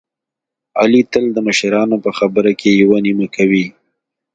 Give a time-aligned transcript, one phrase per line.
[0.79, 3.65] علي تل د مشرانو په خبره کې یوه نیمه کوي.